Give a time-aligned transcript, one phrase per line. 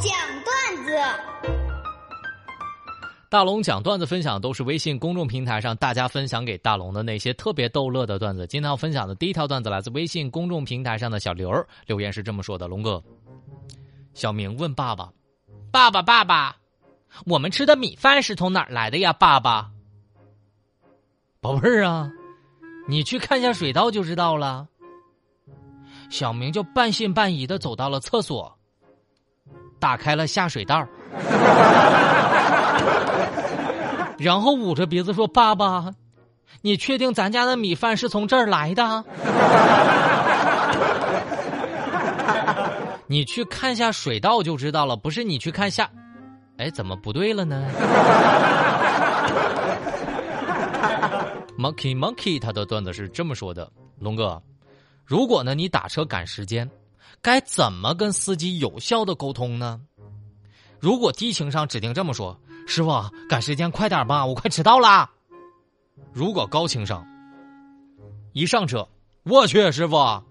[0.00, 0.12] 讲
[0.44, 0.92] 段子。
[3.28, 8.46] 大龙讲段子分享都是微信公众平台上大家分享给大龙的那些特别逗乐的段子。
[8.46, 11.52] 今天要分享的第一条段子来自微信公众平台上的小刘
[11.86, 13.02] 留言是这么说的：“龙哥，
[14.14, 15.12] 小明问爸爸，
[15.72, 16.56] 爸爸爸爸，
[17.26, 19.12] 我们吃的米饭是从哪儿来的呀？
[19.12, 19.70] 爸爸，
[21.40, 22.10] 宝贝儿啊，
[22.88, 24.68] 你去看一下水稻就知道了。”
[26.08, 28.55] 小明就半信半疑的走到了厕所，
[29.78, 30.86] 打开了下水道，
[34.18, 35.92] 然后捂着鼻子说：“爸爸，
[36.62, 39.04] 你确定咱家的米饭是从这儿来的？
[43.06, 45.88] 你去看下水道就知道了，不是你去看下……
[46.58, 47.68] 哎，怎么不对了呢
[51.58, 53.70] ？”Monkey Monkey 他的段子是这么说的
[54.00, 54.42] ：“龙哥。”
[55.04, 56.68] 如果呢，你打车赶时间，
[57.22, 59.80] 该怎么跟司机有效的沟通呢？
[60.78, 62.90] 如果低情商指定这么说：“师傅，
[63.28, 65.10] 赶时间快点吧，我快迟到啦。”
[66.12, 67.04] 如果高情商，
[68.32, 68.86] 一上车，
[69.24, 70.22] 我去，师傅，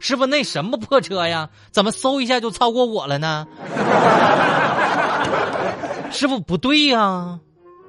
[0.00, 1.50] 师傅那什么破车呀？
[1.70, 3.46] 怎么嗖一下就超过我了呢？
[6.10, 7.38] 师傅不对呀，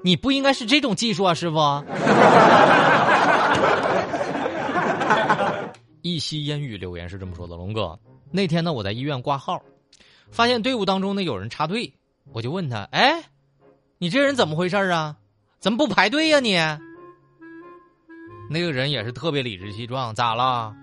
[0.04, 1.58] 你不应该是这种技术啊，师傅。
[6.02, 7.98] 一吸烟雨留言是这么说的：“龙哥，
[8.36, 9.62] 那天呢，我在医院挂号，
[10.32, 11.94] 发现队伍当中呢有人插队，
[12.32, 13.26] 我就问他：‘哎，
[14.00, 15.18] 你这人怎么回事啊？
[15.60, 16.58] 怎么不排队呀你？’
[18.50, 20.74] 那个人也是特别理直气壮，咋了？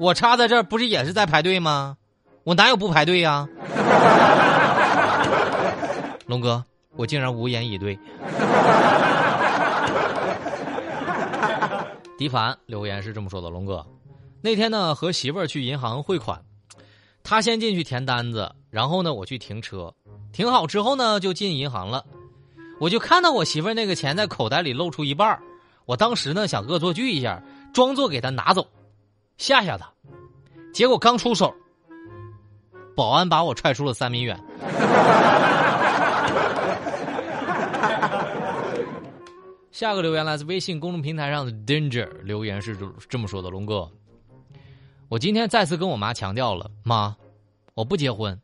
[0.00, 1.96] 我插在这儿不是也是在排队吗？
[2.42, 3.48] 我哪有不排队呀？
[6.26, 6.64] 龙哥，
[6.96, 7.96] 我竟然无言以对。
[12.18, 13.86] 迪凡留言是这么说的：龙哥。”
[14.42, 16.42] 那天呢，和媳妇儿去银行汇款，
[17.28, 19.92] 他先进去填单子，然后呢，我去停车，
[20.32, 22.02] 停好之后呢，就进银行了。
[22.80, 25.38] 我就看到我媳妇那个钱在口袋里露出一半
[25.84, 27.42] 我当时呢想恶作剧一下，
[27.74, 28.66] 装作给他拿走，
[29.36, 29.92] 吓吓他。
[30.72, 31.54] 结果刚出手，
[32.96, 34.42] 保安把我踹出了三米远。
[39.70, 42.74] 下个留言来自微信公众平台上的 Danger 留言是
[43.06, 43.86] 这么说的：“龙哥。”
[45.10, 47.16] 我今天再次跟我妈强调了，妈，
[47.78, 48.36] 我不结婚，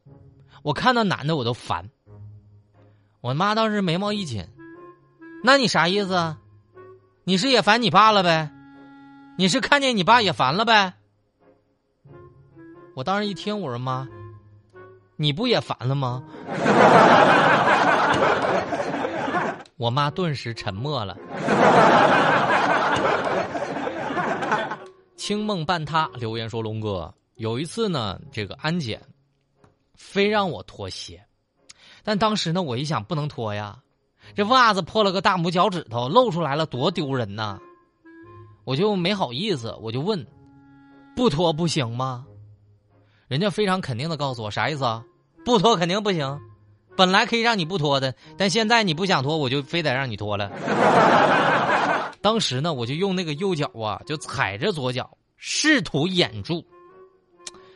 [0.62, 1.90] 我看到男的我都烦。
[3.20, 4.46] 我妈当时眉毛一紧，
[5.42, 6.36] 那你啥意思？
[7.24, 8.48] 你是也烦你爸了呗？
[9.36, 10.94] 你是看见你爸也烦了呗？
[12.94, 14.06] 我当时一听，我说妈，
[15.16, 16.22] 你不也烦了吗？
[19.76, 21.18] 我妈顿时沉默了。
[25.18, 29.02] 清梦半塌留言说：“龙哥，有一次呢，这个安检，
[29.94, 31.24] 非让我脱鞋，
[32.02, 33.78] 但当时呢，我一想不能脱呀，
[34.34, 37.58] 这袜子破了个大拇脚趾头，露出来了，多丢人呐！
[38.64, 40.26] 我就没好意思，我就问，
[41.14, 42.26] 不脱不行吗？
[43.28, 45.04] 人家非常肯定的告诉我，啥意思啊？
[45.44, 46.40] 不脱肯定不行，
[46.96, 50.50] 本来可以让你不脱的，但现在你不想脱，我就非得让你脱了。
[52.22, 56.64] ”当时呢，我就用那个右脚啊，就踩着左脚，试图掩住，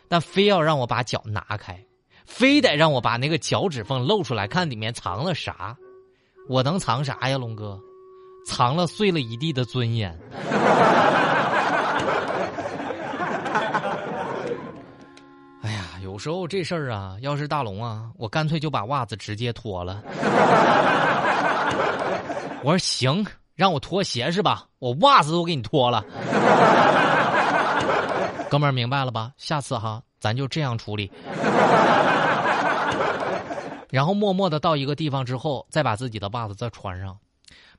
[0.09, 1.85] 但非要让我把脚拿开，
[2.29, 5.75] 非得让我把那个脚趾缝露出来，看里面藏了啥。
[6.47, 7.81] 我能藏啥呀，龙哥？
[8.47, 10.17] 藏了碎了一地的尊严。
[15.63, 20.03] 哎呀，有时候这事儿啊，要是大龙啊，我干脆就把袜子直接脱了。
[22.63, 23.27] 我说行。
[23.55, 24.67] 让我脱鞋是吧？
[24.79, 26.05] 我袜子都给你脱了，
[28.49, 29.33] 哥们儿明白了吧？
[29.37, 31.11] 下次哈，咱就这样处理。
[33.91, 37.17] 然后默默的到一个地方之后，再把自己的袜子再穿上。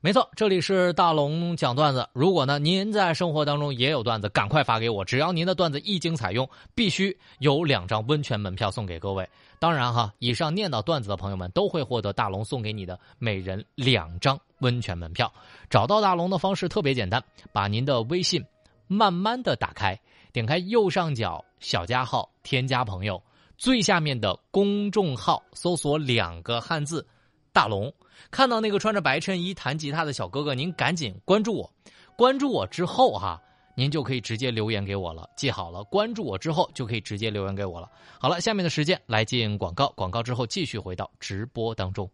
[0.00, 2.08] 没错，这里是大龙讲段子。
[2.14, 5.04] 如果呢您在生活当中也有段子，赶快发给我。
[5.04, 9.28] 只要您的段子一经采用，必须有两张温泉门票送给各位。
[9.58, 14.40] 当然哈，以上念到段子的朋友们都会获得大龙送给你的每人两张。
[14.60, 15.32] 温泉门票，
[15.68, 17.22] 找到大龙的方式特别简单，
[17.52, 18.44] 把您的微信
[18.88, 19.98] 慢慢的打开，
[20.32, 23.22] 点开右上角小加号，添加朋友，
[23.58, 27.06] 最下面的公众号搜索两个汉字
[27.52, 27.92] “大龙”，
[28.30, 31.72] 看到那个穿着白衬衣弹吉他的小哥哥，您赶紧关注我，
[32.16, 33.40] 关注我之后哈，
[33.74, 35.28] 您就可以直接留言给我了。
[35.36, 37.90] 记好了，关注我之后就可以直接留言给我了。
[38.18, 42.10] 好了，下面的时间来进广告，广告之后继续回到直播当中。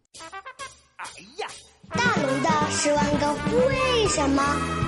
[0.97, 1.05] 哎
[1.37, 1.47] 呀
[1.89, 3.33] 大龙的十万个
[3.67, 4.86] 为什么。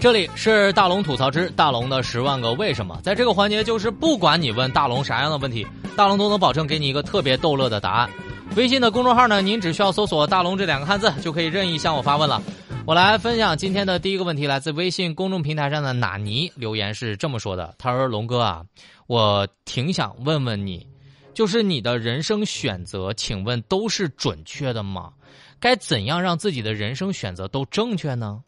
[0.00, 8.10] 这里是大龙吐槽之大龙的十万个为什么，在这个环节，就是不管你问大龙啥样的问题，大龙都能保证给你一个特别逗乐的答案。
[8.56, 12.42] 微信的公众号呢，您只需要搜索“大龙”这两个汉字，就可以任意向我发问了。
[12.86, 18.64] 我来分享今天的第一个问题，来自微信公众平台上的纳尼留言是这么说的：“他说龙哥啊，
[19.06, 20.86] 我挺想问问你，
[21.34, 25.12] 就是你的人生选择，请问都是准确的吗？
[25.60, 28.40] 该怎样让自己的人生选择都正确呢？”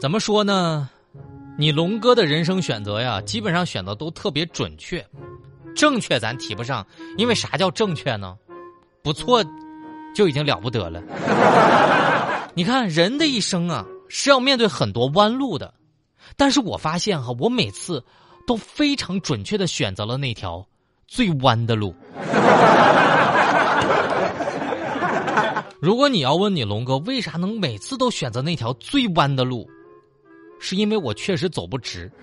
[0.00, 0.88] 怎么说呢？
[1.58, 5.06] 你龙哥的人生选择呀，基本上选择都特别准确，
[5.76, 6.86] 正确咱提不上，
[7.18, 8.34] 因为啥叫正确呢？
[9.02, 9.44] 不错，
[10.14, 11.02] 就已经了不得了。
[12.56, 15.74] 你看人的一生啊，是要面对很多弯路的，
[16.34, 18.02] 但是我发现哈，我每次
[18.46, 20.66] 都非常准确的选择了那条
[21.06, 21.94] 最弯的路。
[25.78, 29.68] 如果你要问你龙哥为啥能每次都选择那条最弯的路？
[30.60, 32.08] 是因为我确实走不直。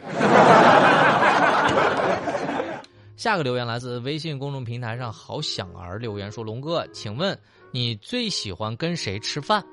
[3.17, 7.35] 下个留言来自微信公众平台上好想儿留言说：“龙哥，请问
[7.71, 9.65] 你最喜欢跟谁吃饭？”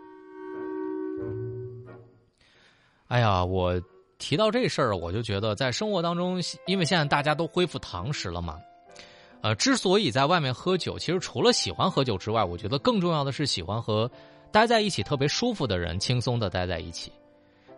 [3.08, 3.78] 哎呀，我
[4.18, 8.58] 提到这事儿，我就觉得在生活当中，因为现在大家都恢复堂食了嘛，
[9.42, 14.10] 呃，之所以在外面喝酒，其实除了喜欢喝酒之外，我觉得更重要的是喜欢和
[14.50, 17.12] 待在一起特别舒服的人，轻松的待在一起。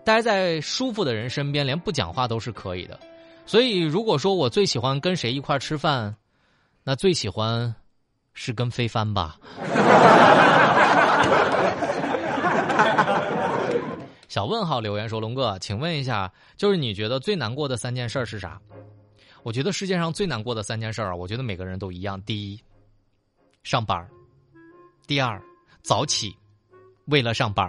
[0.07, 2.97] 待在舒服的人身边，连不讲话都是可以的。
[3.45, 6.15] 所以，如果说我最喜欢跟谁一块吃饭，
[6.85, 7.75] 那最喜欢
[8.33, 9.37] 是跟飞帆吧。
[14.29, 18.61] 小问号留言说：“龙哥，请问一下，就是你觉得最难过的三件事是啥？”
[19.43, 22.23] 我觉得世界上最难过的三件事啊，我觉得每个人都一样。
[22.23, 22.61] 第一，
[23.65, 24.07] 上班；
[25.05, 25.43] 第二，
[25.83, 26.37] 早起，
[27.07, 27.69] 为了上班；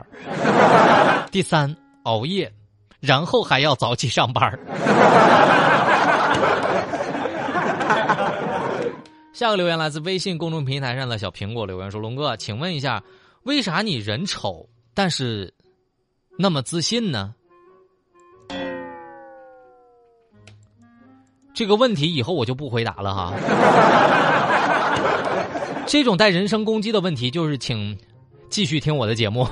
[1.31, 1.75] 第三。
[2.07, 2.50] 熬夜，
[3.01, 4.57] 然后还要早起上班
[9.33, 13.04] 下个留言来自微信公众平台上的小苹果留言说：“龙哥，请问一下，
[13.44, 15.54] 为啥你人丑但是
[16.39, 17.36] 那么自信呢？”
[21.54, 23.33] 这个问题以后我就不回答了哈。
[25.86, 27.98] 这种带人身攻击的问题，就是请
[28.50, 29.45] 继续听我的节目。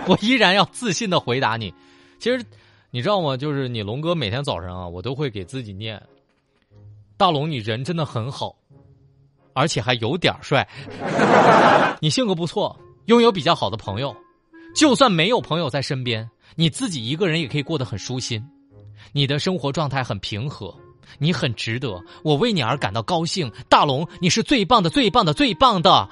[0.08, 1.72] 我依然要自信的回答你。
[2.18, 2.44] 其实，
[2.90, 3.36] 你知道吗？
[3.36, 6.02] 就是你龙哥每天早上啊，我都会给自己念
[7.16, 8.56] ：“大龙，你人真的很好，
[9.54, 10.66] 而且还有点帅。
[12.00, 14.14] 你性格不错，拥有比较好的朋友。
[14.74, 18.44] 就算没有朋友在身边，你自己一个人也可以过得很舒心。
[19.12, 20.74] 你的生活状态很平和，
[21.18, 23.50] 你很值得，我为你而感到高兴。
[23.68, 26.08] 大龙，你是最棒的，最棒的，最棒的。”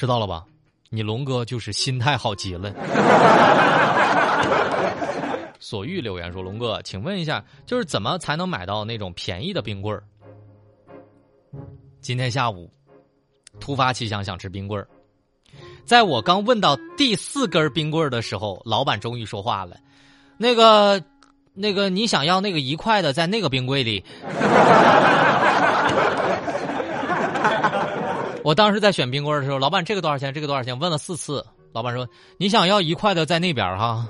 [0.00, 0.46] 知道了吧？
[0.88, 2.72] 你龙哥就是心态好极了。
[5.60, 10.02] 所欲留言说：“龙哥，请问一下，就是怎么才能买到那种便宜的冰棍儿？”
[12.00, 12.72] 今天下午
[13.60, 14.88] 突发奇想，想吃冰棍儿。
[15.84, 19.76] 在我刚问到第四根冰棍儿的时候，老板终于说话了
[20.40, 21.02] ：“那个，
[21.52, 24.02] 那个，你想要那个一块的，在那个冰柜里。”
[28.42, 30.32] 我当时在选冰棍的时候，老板这个多少钱？
[30.32, 30.78] 这个多少钱？
[30.78, 32.08] 问了四次，老板说
[32.38, 34.08] ：“你想要一块的，在那边哈。”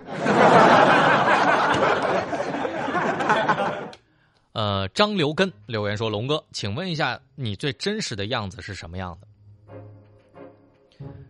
[4.52, 9.26] 呃，张留根留言说：“龙哥，请问一下，你最真实的样子是什么样的？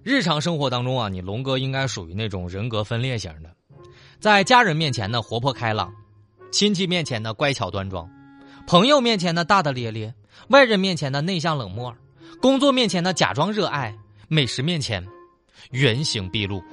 [0.02, 3.50] 日常生活当中啊，你龙哥应该属于那种人格分裂型的，
[4.18, 5.92] 在家人面前呢活泼开朗，
[6.50, 8.10] 亲戚面前呢乖巧端庄，
[8.66, 10.14] 朋友面前呢大大咧咧，
[10.48, 11.94] 外人面前呢内向冷漠。”
[12.40, 13.92] 工作面前呢，假装热爱；
[14.28, 15.06] 美食面前，
[15.70, 16.62] 原形毕露。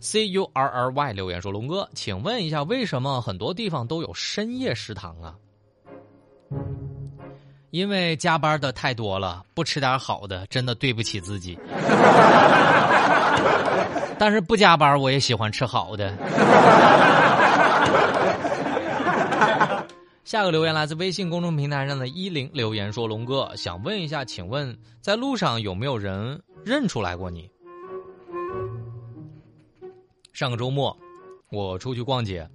[0.00, 5.34] C U R R Y 留言说：“龙哥，请问一下，为什么很多地方都有深夜食堂啊？”
[7.70, 11.58] 因为加班的太多了，不吃点好的，真的对不起自己。
[14.16, 16.14] 但是不加班，我也喜欢吃好的。
[20.24, 27.50] 下个留言来自微信公众平台上的一零留言说：“龙哥想问一下，请问在路上有没有人认出来过你？
[30.32, 30.96] 上个周末
[31.50, 32.48] 我出去逛街，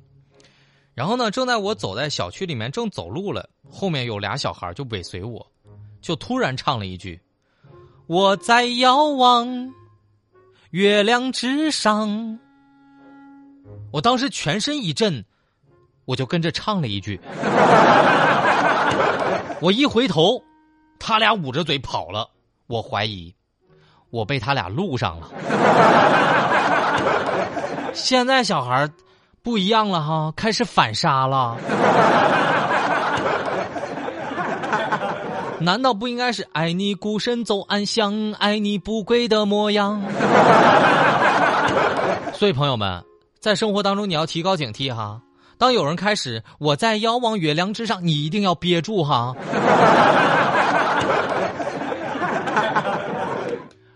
[0.95, 5.45] 然后呢，正在我走在小区里面正走路了，后面有俩小孩就尾随我，
[6.01, 7.21] 就突然唱了一句：
[8.07, 9.71] 我在遥望
[10.71, 12.39] 月亮之上。
[13.91, 15.23] 我当时全身一震。”
[16.09, 17.21] 我就跟着唱了一句。
[19.61, 20.41] 我一回头，
[20.97, 22.27] 他俩捂着嘴跑了。
[22.65, 23.31] 我怀疑
[24.09, 25.29] 我被他俩录上了。
[27.93, 28.89] 现在小孩
[29.43, 31.55] 不一样了哈，开始反杀了。
[35.59, 40.01] 难道不应该是爱你孤身走暗巷，爱你不跪的模样？
[42.33, 43.03] 所以朋友们，
[43.39, 45.21] 在生活当中你要提高警惕哈。
[45.59, 49.35] 当有人开始我在遥望月亮之上，你一定要憋住哈。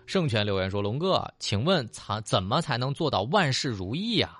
[0.04, 4.38] 圣泉留言说：“龙哥，请问才怎么才能做到万事如意呀？”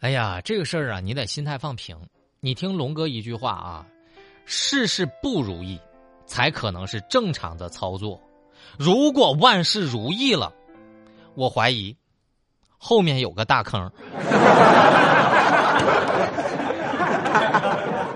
[0.00, 1.94] 哎呀，这个事儿啊，你得心态放平。
[2.40, 3.86] 你听龙哥一句话啊，
[4.46, 5.78] 事事不如意，
[6.24, 8.18] 才可能是正常的操作。
[8.78, 10.50] 如果万事如意了，
[11.34, 11.94] 我怀疑
[12.78, 13.90] 后面有个大坑。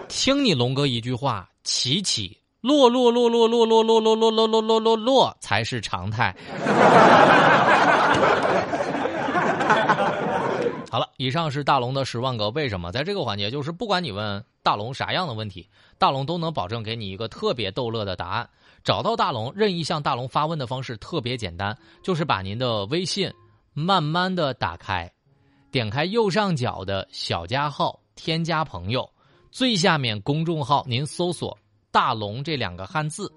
[0.08, 6.34] 听你龙哥一句话，起起落落落落落落落落落落落落落落才是常态。
[10.90, 12.92] 好了，以上是大龙的十万个为什么。
[12.92, 15.66] 在这个环节，就是不管你问大龙啥样的问题，
[15.98, 18.46] 大龙都能保证给你一个特别逗乐的答案。
[18.84, 23.32] 找到大龙，任意向大龙发问的方式特别简单，就是把您的微信
[23.74, 25.10] 慢慢的打开，
[25.70, 29.10] 点开右上角的小加号，添加朋友，
[29.50, 31.58] 最下面公众号您搜索
[31.90, 33.32] “大龙”这两个汉字，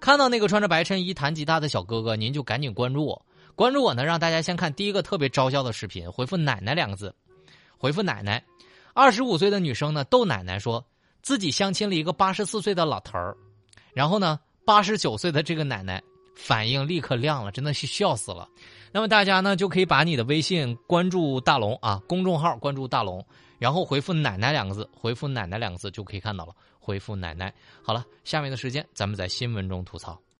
[0.00, 3.26] 看到那个穿着白衬衣弹吉他的小哥哥，您就赶紧关注我。
[3.54, 7.14] 关注我呢，让大家先看第一个特别招笑的视频，回复“奶奶”两个字，
[7.76, 8.42] 回复“奶奶”。
[8.94, 10.82] 二十五岁的女生呢逗奶奶说
[11.20, 13.36] 自己相亲了一个八十四岁的老头儿，
[13.92, 16.02] 然后呢八十九岁的这个奶奶
[16.34, 18.48] 反应立刻亮了，真的是笑死了。
[18.96, 23.22] 那么大家呢就可以把你的微信关注大龙啊，公众号关注大龙，
[23.58, 26.54] 然后回复“奶奶”两个字，回复“奶奶”两个字就可以看到了。
[26.80, 27.52] 回复“奶奶”。
[27.84, 30.18] 好了，下面的时间咱们在新闻中吐槽。